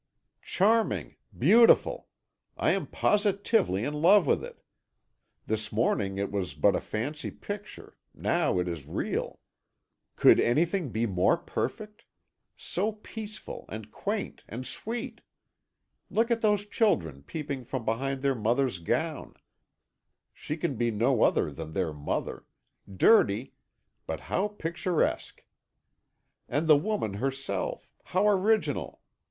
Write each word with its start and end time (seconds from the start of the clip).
"Charming! 0.41 1.13
beautiful! 1.37 2.07
I 2.57 2.71
am 2.71 2.87
positively 2.87 3.83
in 3.83 3.93
love 3.93 4.25
with 4.25 4.43
it. 4.43 4.63
This 5.45 5.71
morning 5.71 6.17
it 6.17 6.31
was 6.31 6.55
but 6.55 6.75
a 6.75 6.81
fancy 6.81 7.29
picture, 7.29 7.95
now 8.11 8.57
it 8.57 8.67
is 8.67 8.87
real. 8.87 9.41
Could 10.15 10.39
anything 10.39 10.89
be 10.89 11.05
more 11.05 11.37
perfect? 11.37 12.05
So 12.57 12.93
peaceful, 12.93 13.65
and 13.69 13.91
quaint, 13.91 14.41
and 14.49 14.65
sweet! 14.65 15.21
Look 16.09 16.31
at 16.31 16.41
those 16.41 16.65
children 16.65 17.21
peeping 17.21 17.63
from 17.63 17.85
behind 17.85 18.23
their 18.23 18.33
mother's 18.33 18.79
gown 18.79 19.35
she 20.33 20.57
can 20.57 20.77
be 20.77 20.89
no 20.89 21.21
other 21.21 21.51
than 21.51 21.73
their 21.73 21.93
mother 21.93 22.47
dirty, 22.91 23.53
but 24.07 24.19
how 24.21 24.47
picturesque! 24.47 25.43
and 26.49 26.67
the 26.67 26.75
woman 26.75 27.13
herself, 27.13 27.87
how 28.05 28.27
original! 28.27 29.01